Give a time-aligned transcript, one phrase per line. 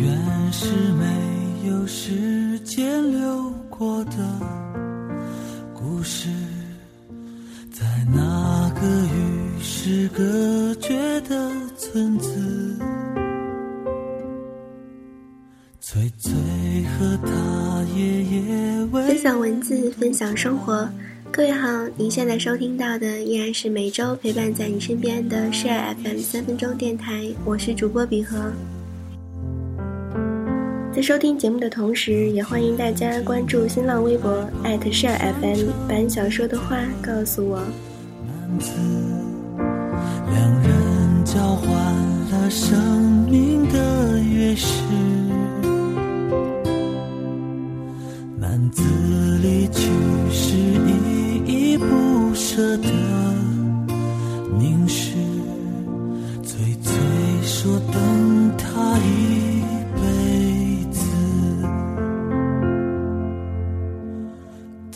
[0.00, 4.12] 原是没有时间流过的
[5.74, 6.28] 故事，
[7.72, 12.78] 在那个与世隔绝的村子，
[15.80, 16.32] 翠翠
[16.84, 20.88] 和他爷爷分享文字，分享生活。
[21.32, 28.52] 各位好，您现在收听到的依然是每周陪伴在你身边的 Share FM 三分钟电台，我是主播比和。
[30.90, 37.60] 在收听节目的同时，也欢迎大家关注新浪微博 @share FM，把你想说的话告诉我
[38.58, 38.72] 子。
[40.32, 41.70] 两人交换
[42.32, 42.76] 了生
[43.30, 43.78] 命的
[44.18, 44.82] 钥匙，
[48.36, 48.82] 男子
[49.40, 49.88] 离去
[50.32, 52.88] 时依依不舍的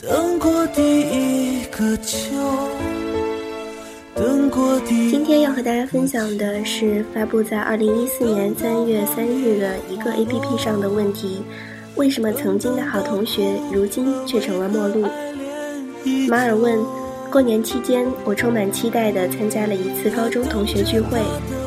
[0.05, 2.35] 等过第一个秋
[4.85, 11.41] 今天要和大家分享的是发布在二零一四年三月三日的一个 A P P 上的问题：
[11.95, 15.07] 为什么曾经的好同学，如今却成了陌路？
[16.27, 16.77] 马尔问：
[17.31, 21.17] 过年期间，我充满期待地参加了一次高中同学聚会，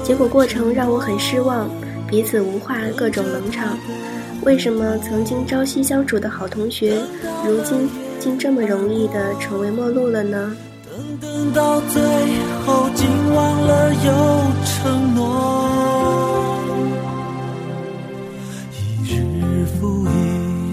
[0.05, 1.71] 结果过程让我很失望，
[2.06, 3.78] 彼此无话，各种冷场。
[4.43, 6.98] 为什么曾经朝夕相处的好同学，
[7.45, 10.56] 如今竟这么容易的成为陌路了呢？
[10.84, 12.03] 等等到最
[12.64, 15.22] 后，竟忘了有承诺。
[19.04, 20.09] 一日复一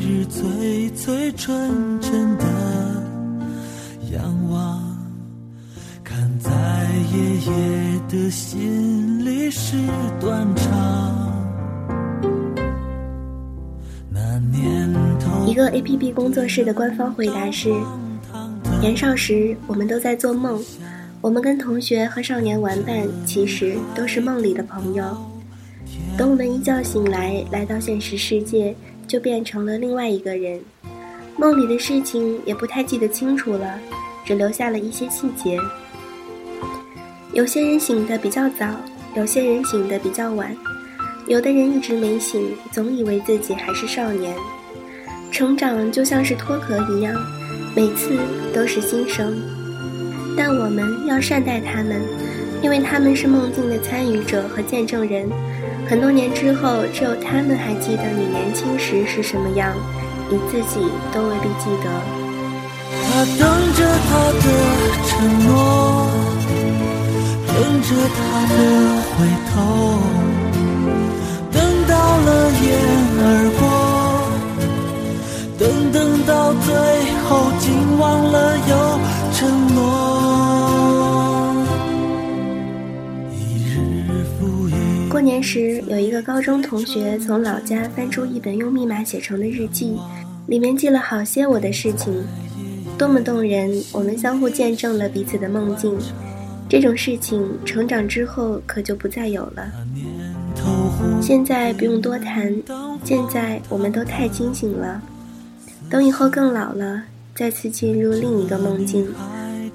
[0.06, 2.46] 日，最最纯真的
[4.12, 4.81] 仰望，
[6.04, 6.52] 看在
[7.14, 7.52] 爷爷
[8.10, 9.78] 的心里是
[10.20, 10.83] 断肠。
[15.53, 17.72] 一个 A P P 工作室的官方回答是。
[18.81, 20.59] 年少时，我们都在做梦。
[21.22, 25.06] 我们跟同学和少年玩伴，其实都是梦里的朋友。
[26.18, 28.75] 等我们一觉醒来，来到现实世界，
[29.08, 30.59] 就变成了另外一个人。
[31.38, 33.80] 梦里的事情也不太记得清楚了，
[34.25, 35.59] 只留下了一些细节。
[37.31, 38.66] 有些人醒得比较早，
[39.16, 40.52] 有些人醒得比较晚，
[41.28, 44.36] 有的人一直没醒，总以为自己还是少年。
[45.34, 47.12] 成长就像是脱壳一样。
[47.76, 48.20] 每次
[48.54, 49.34] 都是新生，
[50.38, 52.00] 但我们要善待他们，
[52.62, 55.28] 因为他们是梦境的参与者和见证人。
[55.90, 59.74] 很多年之后，只有他们还记得你年轻时是什么样，
[60.30, 60.80] 你自己
[61.12, 61.90] 都未必记得。
[62.94, 63.42] 他等
[63.74, 64.46] 着他的
[65.08, 65.18] 承
[65.48, 66.12] 诺，
[67.48, 68.22] 等着他
[68.54, 68.56] 的
[69.10, 69.98] 回头，
[71.52, 71.58] 等
[71.88, 71.92] 到
[72.22, 72.30] 了
[72.62, 72.70] 夜
[85.13, 89.96] 过年时，有一个高中同学从老家翻出一本用密码写成的日记，
[90.47, 92.12] 里面记了好些我的事情，
[92.97, 93.79] 多么动人！
[93.91, 95.96] 我们相互见证了彼此的梦境。
[96.68, 99.72] 这种事情，成长之后可就不再有了。
[101.22, 102.51] 现在不用多谈，
[103.03, 105.00] 现在我们都太清醒了。
[105.91, 107.03] 等以后更老了。
[107.35, 109.07] 再次进入另一个梦境，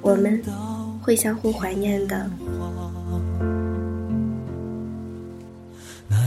[0.03, 0.43] 我们
[1.00, 2.28] 会相互怀念的。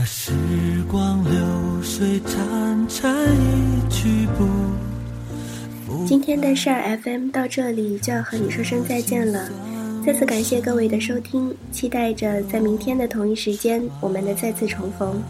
[0.04, 0.32] 时
[0.90, 1.32] 光流
[1.82, 4.46] 水潺潺一去不
[6.06, 9.48] 今天的事儿 FM 到这里就要和你说声再见了，
[10.04, 15.22] 再次感谢各位的收听，期待着在明天的同一时间我们的再次重逢。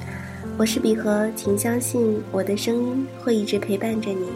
[0.57, 4.27] 我是比和，请相信我的声音会一直陪伴着你。